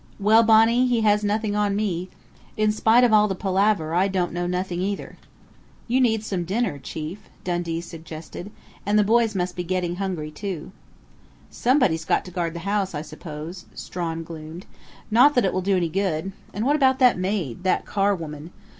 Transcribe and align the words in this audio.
"Well, 0.19 0.41
Bonnie, 0.41 0.87
he 0.87 1.01
has 1.01 1.23
nothing 1.23 1.55
on 1.55 1.75
me. 1.75 2.09
In 2.57 2.71
spite 2.71 3.03
of 3.03 3.13
all 3.13 3.27
the 3.27 3.35
palaver 3.35 3.93
I 3.93 4.07
don't 4.07 4.33
know 4.33 4.47
nothing 4.47 4.81
either." 4.81 5.15
"You 5.87 6.01
need 6.01 6.23
some 6.23 6.43
dinner, 6.43 6.79
chief," 6.79 7.29
Dundee 7.43 7.81
suggested. 7.81 8.49
"And 8.83 8.97
the 8.97 9.03
boys 9.03 9.35
must 9.35 9.55
be 9.55 9.63
getting 9.63 9.97
hungry, 9.97 10.31
too." 10.31 10.71
"Somebody's 11.51 12.03
got 12.03 12.25
to 12.25 12.31
guard 12.31 12.55
the 12.55 12.61
house, 12.61 12.95
I 12.95 13.03
suppose," 13.03 13.65
Strawn 13.75 14.23
gloomed. 14.23 14.65
"Not 15.11 15.35
that 15.35 15.45
it 15.45 15.53
will 15.53 15.61
do 15.61 15.77
any 15.77 15.87
good.... 15.89 16.31
And 16.51 16.65
what 16.65 16.75
about 16.75 16.97
that 16.97 17.19
maid 17.19 17.61
that 17.61 17.85
Carr 17.85 18.15
woman? 18.15 18.49